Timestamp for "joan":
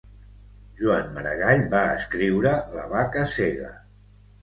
0.79-1.11